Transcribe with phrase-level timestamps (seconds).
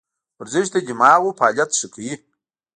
[0.39, 2.13] ورزش د دماغو فعالیت ښه کوي.